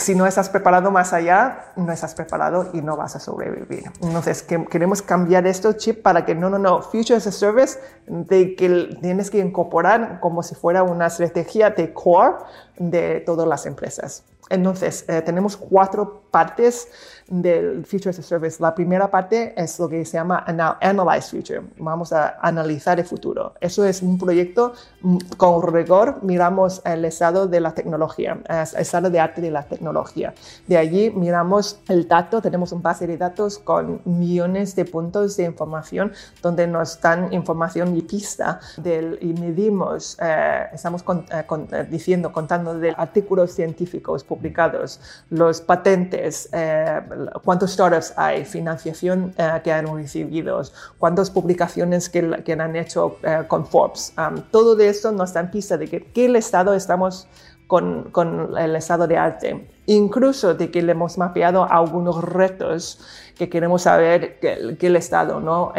si 0.00 0.14
no 0.14 0.26
estás 0.26 0.48
preparado 0.48 0.90
más 0.90 1.12
allá, 1.12 1.72
no 1.76 1.92
estás 1.92 2.14
preparado 2.14 2.70
y 2.72 2.82
no 2.82 2.96
vas 2.96 3.16
a 3.16 3.20
sobrevivir. 3.20 3.84
Entonces, 4.02 4.42
que, 4.42 4.64
queremos 4.66 5.02
cambiar 5.02 5.46
esto 5.46 5.72
chip 5.74 6.02
para 6.02 6.24
que 6.24 6.34
no, 6.34 6.50
no, 6.50 6.58
no, 6.58 6.82
Future 6.82 7.16
as 7.16 7.26
a 7.26 7.32
Service, 7.32 7.78
de 8.06 8.54
que 8.56 8.98
tienes 9.00 9.30
que 9.30 9.38
incorporar 9.38 10.20
como 10.20 10.42
si 10.42 10.54
fuera 10.54 10.82
una 10.82 11.06
estrategia 11.06 11.70
de 11.70 11.92
core 11.92 12.36
de 12.78 13.20
todas 13.20 13.46
las 13.46 13.66
empresas. 13.66 14.24
Entonces, 14.48 15.04
eh, 15.08 15.22
tenemos 15.22 15.56
cuatro 15.56 16.24
partes 16.30 16.88
del 17.30 17.84
Future 17.86 18.10
as 18.10 18.18
a 18.18 18.22
Service. 18.22 18.60
La 18.60 18.74
primera 18.74 19.10
parte 19.10 19.54
es 19.56 19.78
lo 19.78 19.88
que 19.88 20.04
se 20.04 20.18
llama 20.18 20.44
Analyze 20.80 21.30
Future. 21.30 21.62
Vamos 21.78 22.12
a 22.12 22.38
analizar 22.40 22.98
el 22.98 23.06
futuro. 23.06 23.54
Eso 23.60 23.84
es 23.84 24.02
un 24.02 24.18
proyecto 24.18 24.72
mm, 25.02 25.18
con 25.36 25.72
rigor. 25.72 26.18
Miramos 26.22 26.82
el 26.84 27.04
estado 27.04 27.46
de 27.46 27.60
la 27.60 27.72
tecnología, 27.72 28.38
el 28.48 28.80
estado 28.80 29.10
de 29.10 29.20
arte 29.20 29.40
de 29.40 29.50
la 29.50 29.62
tecnología. 29.62 30.34
De 30.66 30.76
allí 30.76 31.10
miramos 31.10 31.80
el 31.88 32.08
dato. 32.08 32.42
Tenemos 32.42 32.72
un 32.72 32.82
base 32.82 33.06
de 33.06 33.16
datos 33.16 33.58
con 33.58 34.00
millones 34.04 34.74
de 34.74 34.84
puntos 34.84 35.36
de 35.36 35.44
información 35.44 36.12
donde 36.42 36.66
nos 36.66 37.00
dan 37.00 37.32
información 37.32 37.96
y 37.96 38.02
pista 38.02 38.60
del, 38.76 39.18
y 39.20 39.32
medimos, 39.34 40.16
eh, 40.20 40.66
estamos 40.72 41.04
eh, 41.30 41.86
diciendo, 41.90 42.32
contando 42.32 42.78
de 42.78 42.90
artículos 42.96 43.52
científicos 43.52 44.24
publicados, 44.24 45.00
los 45.30 45.60
patentes, 45.60 46.19
eh, 46.52 47.00
cuántos 47.44 47.72
startups 47.72 48.12
hay, 48.16 48.44
financiación 48.44 49.34
eh, 49.36 49.60
que 49.62 49.72
han 49.72 49.86
recibido, 49.94 50.62
cuántas 50.98 51.30
publicaciones 51.30 52.08
que, 52.08 52.42
que 52.44 52.52
han 52.52 52.76
hecho 52.76 53.18
eh, 53.22 53.44
con 53.48 53.66
Forbes. 53.66 54.12
todo 54.50 54.76
de 54.76 54.88
esto 54.88 55.12
nos 55.12 55.32
da 55.32 55.50
pista 55.50 55.76
de 55.76 55.88
que, 55.88 56.02
qué 56.02 56.26
estado 56.36 56.74
estamos 56.74 57.26
con, 57.66 58.10
con 58.10 58.56
el 58.58 58.76
estado 58.76 59.06
de 59.06 59.16
arte. 59.16 59.68
Incluso 59.86 60.54
de 60.54 60.70
que 60.70 60.82
le 60.82 60.92
hemos 60.92 61.18
mapeado 61.18 61.64
algunos 61.64 62.22
retos 62.22 63.00
que 63.40 63.48
queremos 63.48 63.82
saber 63.82 64.38
que, 64.38 64.86
el 64.86 64.96
Estado, 64.96 65.40
¿no? 65.40 65.72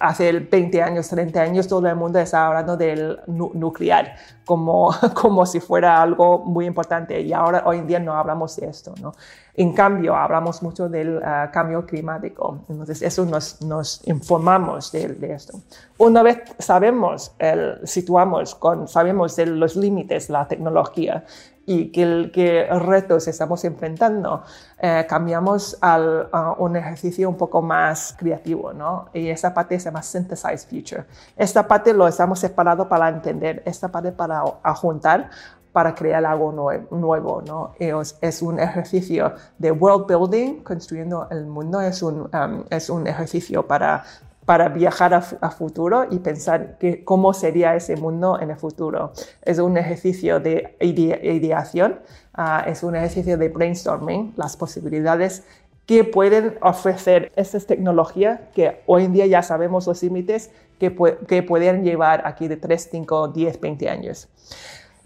hace 0.00 0.32
20 0.32 0.82
años, 0.82 1.08
30 1.08 1.40
años, 1.40 1.66
todo 1.66 1.88
el 1.88 1.96
mundo 1.96 2.18
está 2.18 2.46
hablando 2.46 2.76
del 2.76 3.18
nuclear 3.26 4.16
como, 4.44 4.90
como 5.14 5.46
si 5.46 5.60
fuera 5.60 6.02
algo 6.02 6.40
muy 6.40 6.66
importante 6.66 7.18
y 7.20 7.32
ahora 7.32 7.62
hoy 7.64 7.78
en 7.78 7.86
día 7.86 8.00
no 8.00 8.14
hablamos 8.14 8.56
de 8.56 8.66
esto, 8.66 8.92
¿no? 9.00 9.14
En 9.54 9.72
cambio, 9.72 10.14
hablamos 10.14 10.62
mucho 10.62 10.88
del 10.88 11.22
ah, 11.24 11.50
cambio 11.52 11.86
climático, 11.86 12.64
entonces 12.68 13.00
eso 13.02 13.24
nos, 13.24 13.62
nos 13.62 14.06
informamos 14.06 14.92
de, 14.92 15.08
de, 15.08 15.34
esto. 15.34 15.58
Una 15.98 16.22
vez 16.22 16.42
sabemos, 16.58 17.32
el, 17.38 17.78
situamos, 17.84 18.54
con, 18.54 18.88
sabemos 18.88 19.36
de 19.36 19.46
los 19.46 19.74
límites 19.74 20.28
de 20.28 20.32
la 20.32 20.46
tecnología, 20.46 21.24
y 21.70 21.92
qué, 21.92 22.66
retos 22.68 23.28
estamos 23.28 23.64
enfrentando, 23.64 24.42
eh, 24.76 25.06
cambiamos 25.08 25.78
al, 25.80 26.28
a 26.32 26.54
un 26.58 26.74
ejercicio 26.74 27.28
un 27.28 27.36
poco 27.36 27.62
más 27.62 28.16
creativo, 28.18 28.72
¿no? 28.72 29.08
Y 29.14 29.28
esa 29.28 29.54
parte 29.54 29.78
se 29.78 29.84
llama 29.84 30.02
Synthesize 30.02 30.66
Future. 30.66 31.04
Esta 31.36 31.68
parte 31.68 31.92
lo 31.92 32.08
estamos 32.08 32.40
separado 32.40 32.88
para 32.88 33.08
entender, 33.08 33.62
esta 33.64 33.86
parte 33.86 34.10
para 34.10 34.42
juntar 34.74 35.30
para 35.72 35.94
crear 35.94 36.26
algo 36.26 36.50
nuevo, 36.90 37.40
¿no? 37.46 37.74
Es, 37.78 38.18
es, 38.20 38.42
un 38.42 38.58
ejercicio 38.58 39.34
de 39.56 39.70
world 39.70 40.06
building, 40.08 40.64
construyendo 40.64 41.28
el 41.30 41.46
mundo, 41.46 41.80
es 41.80 42.02
un, 42.02 42.22
um, 42.22 42.64
es 42.68 42.90
un 42.90 43.06
ejercicio 43.06 43.64
para 43.64 44.02
para 44.44 44.68
viajar 44.68 45.14
a, 45.14 45.50
futuro 45.50 46.06
y 46.10 46.18
pensar 46.18 46.78
que, 46.78 47.04
cómo 47.04 47.32
sería 47.32 47.76
ese 47.76 47.96
mundo 47.96 48.38
en 48.40 48.50
el 48.50 48.56
futuro. 48.56 49.12
Es 49.42 49.58
un 49.58 49.76
ejercicio 49.76 50.40
de 50.40 50.76
ideación, 50.80 52.00
ah, 52.34 52.64
es 52.66 52.82
un 52.82 52.96
ejercicio 52.96 53.36
de 53.38 53.48
brainstorming, 53.48 54.34
las 54.36 54.56
posibilidades 54.56 55.44
que 55.86 56.04
pueden 56.04 56.56
ofrecer 56.62 57.32
estas 57.36 57.66
tecnologías 57.66 58.40
que 58.54 58.82
hoy 58.86 59.04
en 59.04 59.12
día 59.12 59.26
ya 59.26 59.42
sabemos 59.42 59.86
los 59.86 60.02
límites 60.02 60.50
que, 60.78 60.94
que 61.26 61.42
pueden 61.42 61.84
llevar 61.84 62.22
aquí 62.26 62.48
de 62.48 62.56
3, 62.56 62.88
5, 62.92 63.28
10, 63.28 63.60
20 63.60 63.88
años. 63.88 64.28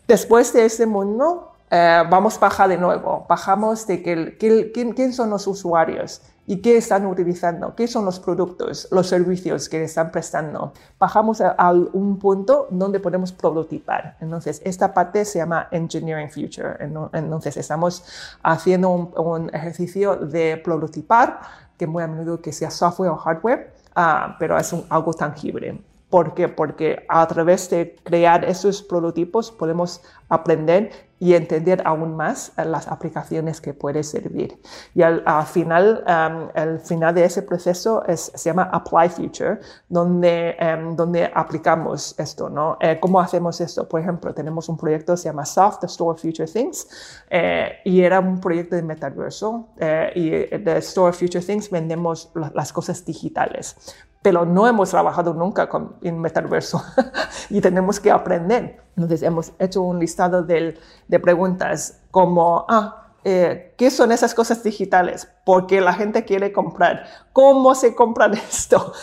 Después 0.06 0.52
de 0.52 0.66
ese 0.66 0.86
mundo, 0.86 1.52
eh, 1.70 2.02
vamos 2.08 2.36
a 2.36 2.40
bajar 2.40 2.68
de 2.68 2.76
nuevo. 2.76 3.26
Bajamos 3.28 3.86
de 3.86 4.02
que, 4.02 4.72
quién 4.94 5.12
son 5.12 5.30
los 5.30 5.46
usuarios 5.46 6.22
y 6.46 6.58
qué 6.60 6.76
están 6.76 7.06
utilizando, 7.06 7.74
qué 7.74 7.86
son 7.88 8.04
los 8.04 8.20
productos, 8.20 8.88
los 8.90 9.06
servicios 9.06 9.68
que 9.68 9.84
están 9.84 10.10
prestando. 10.10 10.72
Bajamos 10.98 11.40
a, 11.40 11.72
un 11.72 12.18
punto 12.18 12.68
donde 12.70 13.00
podemos 13.00 13.32
prototipar. 13.32 14.16
Entonces, 14.20 14.60
esta 14.64 14.92
parte 14.92 15.24
se 15.24 15.38
llama 15.38 15.68
Engineering 15.70 16.30
Future. 16.30 16.76
Entonces, 16.80 17.56
estamos 17.56 18.04
haciendo 18.42 18.90
un, 18.90 19.50
ejercicio 19.54 20.16
de 20.16 20.56
prototipar, 20.58 21.40
que 21.78 21.86
muy 21.86 22.02
a 22.02 22.06
menudo 22.06 22.40
que 22.40 22.52
sea 22.52 22.70
software 22.70 23.10
o 23.10 23.16
hardware, 23.16 23.72
ah, 23.94 24.36
pero 24.38 24.58
es 24.58 24.74
algo 24.90 25.14
tangible. 25.14 25.80
¿Por 26.10 26.34
qué? 26.34 26.48
Porque 26.48 27.04
a 27.08 27.26
través 27.26 27.68
de 27.70 27.96
crear 28.04 28.44
esos 28.44 28.82
prototipos 28.82 29.50
podemos 29.50 30.00
aprender 30.28 30.92
y 31.24 31.32
entender 31.32 31.80
aún 31.86 32.16
más 32.16 32.52
eh, 32.58 32.66
las 32.66 32.86
aplicaciones 32.86 33.58
que 33.58 33.72
puede 33.72 34.02
servir. 34.02 34.60
Y 34.94 35.00
al, 35.00 35.22
final, 35.46 36.04
um, 36.06 36.50
el 36.54 36.80
final 36.80 37.14
de 37.14 37.24
ese 37.24 37.40
proceso 37.40 38.04
es, 38.04 38.30
se 38.34 38.50
llama 38.50 38.64
Apply 38.64 39.08
Future, 39.08 39.58
donde, 39.88 40.54
um, 40.60 40.94
donde 40.94 41.30
aplicamos 41.34 42.14
esto, 42.18 42.50
¿no? 42.50 42.76
Eh, 42.78 42.98
¿Cómo 43.00 43.18
hacemos 43.20 43.58
esto? 43.62 43.88
Por 43.88 44.02
ejemplo, 44.02 44.34
tenemos 44.34 44.68
un 44.68 44.76
proyecto 44.76 45.14
que 45.14 45.16
se 45.16 45.30
llama 45.30 45.46
Soft, 45.46 45.80
the 45.80 45.86
Store 45.86 46.18
Future 46.20 46.46
Things, 46.46 46.86
eh, 47.30 47.78
y 47.86 48.02
era 48.02 48.20
un 48.20 48.38
proyecto 48.38 48.76
de 48.76 48.82
metaverso, 48.82 49.68
y 50.14 50.28
de 50.28 50.76
Store 50.78 51.14
Future 51.14 51.42
Things 51.42 51.70
vendemos 51.70 52.30
las 52.52 52.70
cosas 52.70 53.02
digitales 53.02 53.76
pero 54.24 54.46
no 54.46 54.66
hemos 54.66 54.88
trabajado 54.88 55.34
nunca 55.34 55.68
con, 55.68 55.96
en 56.00 56.18
metaverso 56.18 56.82
y 57.50 57.60
tenemos 57.60 58.00
que 58.00 58.10
aprender. 58.10 58.80
Entonces 58.96 59.22
hemos 59.22 59.52
hecho 59.58 59.82
un 59.82 59.98
listado 59.98 60.42
de, 60.42 60.78
de 61.06 61.20
preguntas 61.20 62.00
como, 62.10 62.64
ah, 62.70 63.04
eh, 63.22 63.74
¿qué 63.76 63.90
son 63.90 64.12
esas 64.12 64.34
cosas 64.34 64.64
digitales? 64.64 65.28
Porque 65.44 65.82
la 65.82 65.92
gente 65.92 66.24
quiere 66.24 66.52
comprar. 66.54 67.04
¿Cómo 67.34 67.74
se 67.74 67.94
compra 67.94 68.26
esto? 68.48 68.94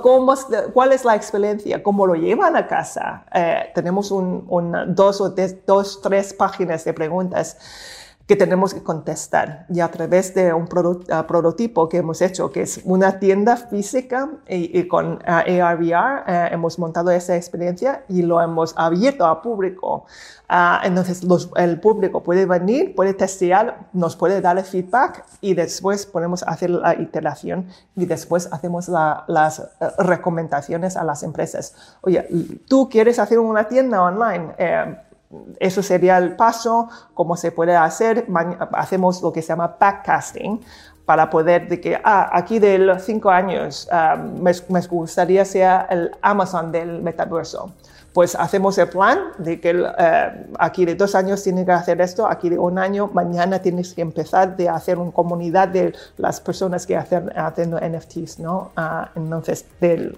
¿Cómo, 0.00 0.34
¿Cuál 0.72 0.92
es 0.92 1.04
la 1.04 1.16
experiencia? 1.16 1.82
¿Cómo 1.82 2.06
lo 2.06 2.14
llevan 2.14 2.54
a 2.54 2.68
casa? 2.68 3.24
Eh, 3.34 3.72
tenemos 3.74 4.12
un, 4.12 4.46
dos 4.94 5.20
o 5.20 5.34
dos, 5.66 6.00
tres 6.00 6.32
páginas 6.34 6.84
de 6.84 6.94
preguntas 6.94 7.56
que 8.28 8.36
tenemos 8.36 8.74
que 8.74 8.82
contestar. 8.82 9.64
Y 9.70 9.80
a 9.80 9.90
través 9.90 10.34
de 10.34 10.52
un 10.52 10.68
prototipo 10.68 11.88
que 11.88 11.96
hemos 11.96 12.20
hecho, 12.20 12.52
que 12.52 12.60
es 12.60 12.82
una 12.84 13.18
tienda 13.18 13.56
física 13.56 14.28
y, 14.46 14.86
con 14.86 15.14
uh, 15.14 15.18
AR/VR, 15.24 16.24
eh, 16.26 16.48
hemos 16.52 16.78
montado 16.78 17.10
esa 17.10 17.36
experiencia 17.36 18.04
y 18.06 18.20
lo 18.20 18.38
hemos 18.42 18.74
abierto 18.76 19.24
al 19.24 19.40
público. 19.40 20.04
Uh, 20.50 20.84
entonces 20.84 21.26
el 21.56 21.80
público 21.80 22.22
puede 22.22 22.44
venir, 22.44 22.94
puede 22.94 23.14
testear, 23.14 23.86
nos 23.94 24.14
puede 24.14 24.42
dar 24.42 24.58
el 24.58 24.64
feedback 24.64 25.24
y 25.40 25.54
después 25.54 26.04
podemos 26.04 26.42
hacer 26.42 26.68
la 26.68 26.94
iteración 27.00 27.66
y 27.96 28.04
después 28.04 28.48
hacemos 28.52 28.88
las 28.88 29.58
eh, 29.58 29.64
recomendaciones 29.98 30.98
a 30.98 31.04
las 31.04 31.22
empresas. 31.22 31.74
Oye, 32.02 32.26
tú 32.66 32.88
quieres 32.90 33.18
hacer 33.18 33.38
una 33.38 33.68
tienda 33.68 34.02
online. 34.02 34.54
Eh, 34.58 34.96
eso 35.60 35.82
sería 35.82 36.18
el 36.18 36.36
paso, 36.36 36.88
cómo 37.14 37.36
se 37.36 37.52
puede 37.52 37.76
hacer. 37.76 38.26
Hacemos 38.72 39.22
lo 39.22 39.32
que 39.32 39.42
se 39.42 39.48
llama 39.48 39.76
backcasting 39.78 40.60
para 41.04 41.30
poder 41.30 41.68
de 41.68 41.80
que, 41.80 42.00
ah, 42.04 42.30
aquí 42.32 42.58
de 42.58 42.78
los 42.78 43.02
cinco 43.02 43.30
años 43.30 43.88
ah, 43.90 44.16
me, 44.16 44.52
me, 44.68 44.80
gustaría 44.82 45.44
ser 45.44 45.86
el 45.90 46.10
Amazon 46.20 46.70
del 46.70 47.00
metaverso 47.02 47.72
pues 48.18 48.34
hacemos 48.34 48.76
el 48.78 48.88
plan 48.88 49.20
de 49.38 49.60
que 49.60 49.70
eh, 49.70 50.46
aquí 50.58 50.84
de 50.84 50.96
dos 50.96 51.14
años 51.14 51.40
tienes 51.40 51.64
que 51.64 51.70
hacer 51.70 52.00
esto, 52.00 52.26
aquí 52.26 52.48
de 52.48 52.58
un 52.58 52.76
año, 52.76 53.08
mañana 53.14 53.60
tienes 53.60 53.94
que 53.94 54.02
empezar 54.02 54.56
de 54.56 54.68
hacer 54.68 54.98
una 54.98 55.12
comunidad 55.12 55.68
de 55.68 55.94
las 56.16 56.40
personas 56.40 56.84
que 56.84 56.96
hacen 56.96 57.30
haciendo 57.36 57.78
NFTs, 57.78 58.40
¿no? 58.40 58.72
Ah, 58.74 59.12
entonces, 59.14 59.66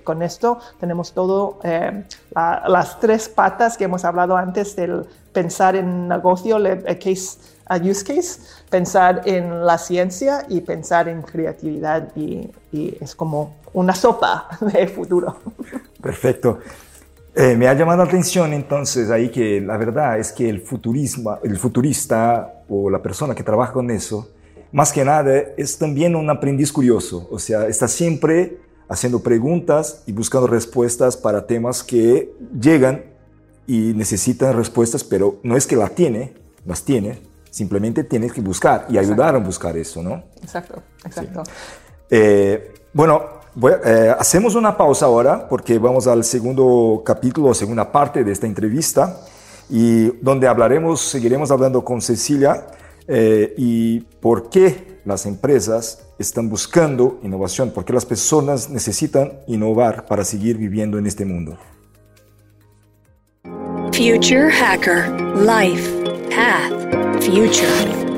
con 0.03 0.23
esto 0.23 0.59
tenemos 0.79 1.13
todo, 1.13 1.59
eh, 1.63 2.05
las 2.35 2.99
tres 3.01 3.29
patas 3.29 3.77
que 3.77 3.85
hemos 3.85 4.03
hablado 4.07 4.35
antes 4.35 4.75
del 4.77 5.05
pensar 5.35 5.77
en 5.77 6.09
negocio, 6.09 6.57
el 6.57 6.83
case, 6.99 7.37
use 7.83 8.03
case, 8.03 8.41
pensar 8.71 9.21
en 9.27 9.67
la 9.67 9.77
ciencia 9.77 10.47
y 10.49 10.63
pensar 10.63 11.07
en 11.07 11.21
creatividad 11.21 12.17
y, 12.17 12.51
y 12.73 12.97
es 12.99 13.15
como 13.15 13.57
una 13.75 13.95
sopa 13.95 14.49
de 14.63 14.89
futuro. 14.89 15.37
Perfecto. 16.01 16.61
Eh, 17.35 17.57
me 17.57 17.69
ha 17.69 17.75
llamado 17.75 17.99
la 17.99 18.05
atención 18.05 18.53
entonces 18.53 19.09
ahí 19.11 19.31
que 19.31 19.61
la 19.61 19.77
verdad 19.77 20.19
es 20.19 20.33
que 20.33 20.49
el, 20.49 20.61
futurismo, 20.61 21.39
el 21.45 21.57
futurista 21.59 22.65
o 22.69 22.91
la 22.91 23.01
persona 23.01 23.35
que 23.35 23.45
trabaja 23.45 23.73
con 23.73 23.91
eso, 23.91 24.31
más 24.73 24.93
que 24.93 25.05
nada 25.05 25.39
es 25.57 25.79
también 25.79 26.17
un 26.17 26.29
aprendiz 26.29 26.73
curioso, 26.73 27.29
o 27.31 27.39
sea, 27.39 27.69
está 27.69 27.87
siempre 27.87 28.59
haciendo 28.89 29.23
preguntas 29.23 30.03
y 30.07 30.13
buscando 30.13 30.49
respuestas 30.49 31.17
para 31.17 31.47
temas 31.47 31.85
que 31.85 32.33
llegan 32.61 33.05
y 33.67 33.93
necesitan 33.95 34.57
respuestas, 34.57 35.05
pero 35.05 35.39
no 35.45 35.57
es 35.57 35.69
que 35.69 35.77
las 35.77 35.95
tiene, 35.95 36.35
las 36.67 36.83
tiene, 36.83 37.21
simplemente 37.51 38.03
tienes 38.03 38.33
que 38.33 38.41
buscar 38.41 38.87
y 38.89 38.99
ayudar 38.99 39.37
a 39.37 39.39
buscar 39.39 39.77
eso, 39.77 40.03
¿no? 40.03 40.25
Exacto, 40.43 40.83
exacto. 41.05 41.45
Eh, 42.11 42.75
bueno, 43.55 43.79
eh, 43.85 44.15
hacemos 44.19 44.55
una 44.55 44.77
pausa 44.77 45.07
ahora 45.07 45.49
porque 45.49 45.79
vamos 45.79 46.07
al 46.07 46.25
segundo 46.25 47.03
capítulo, 47.05 47.53
segunda 47.55 47.91
parte 47.91 48.23
de 48.23 48.33
esta 48.33 48.47
entrevista, 48.47 49.21
y 49.69 50.09
donde 50.23 50.49
hablaremos, 50.49 51.01
seguiremos 51.01 51.51
hablando 51.51 51.85
con 51.85 52.01
Cecilia 52.01 52.67
eh, 53.07 53.55
y 53.57 54.01
por 54.01 54.51
qué 54.51 55.01
las 55.05 55.27
empresas 55.27 56.03
están 56.19 56.49
buscando 56.49 57.19
innovación, 57.23 57.71
por 57.71 57.85
qué 57.85 57.93
las 57.93 58.05
personas 58.05 58.69
necesitan 58.69 59.33
innovar 59.47 60.07
para 60.07 60.25
seguir 60.25 60.57
viviendo 60.57 60.99
en 60.99 61.07
este 61.07 61.25
mundo. 61.25 61.57
Future 63.93 64.51
Hacker 64.51 65.11
Life 65.37 65.91
Path 66.31 67.23
Future. 67.23 68.10